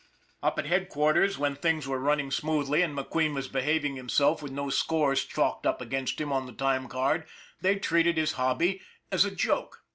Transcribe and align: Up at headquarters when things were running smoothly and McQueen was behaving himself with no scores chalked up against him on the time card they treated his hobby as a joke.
Up 0.41 0.57
at 0.57 0.65
headquarters 0.65 1.37
when 1.37 1.55
things 1.55 1.87
were 1.87 1.99
running 1.99 2.31
smoothly 2.31 2.81
and 2.81 2.97
McQueen 2.97 3.35
was 3.35 3.47
behaving 3.47 3.97
himself 3.97 4.41
with 4.41 4.51
no 4.51 4.71
scores 4.71 5.23
chalked 5.23 5.67
up 5.67 5.79
against 5.79 6.19
him 6.19 6.33
on 6.33 6.47
the 6.47 6.53
time 6.53 6.87
card 6.87 7.27
they 7.61 7.77
treated 7.77 8.17
his 8.17 8.31
hobby 8.31 8.81
as 9.11 9.25
a 9.25 9.35
joke. 9.35 9.83